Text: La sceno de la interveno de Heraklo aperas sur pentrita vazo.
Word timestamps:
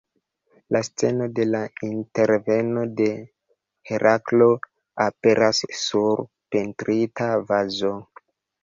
La 0.75 0.79
sceno 0.85 1.27
de 1.39 1.45
la 1.49 1.61
interveno 1.89 2.87
de 3.03 3.11
Heraklo 3.99 4.49
aperas 5.07 5.63
sur 5.85 6.27
pentrita 6.57 7.33
vazo. 7.55 7.97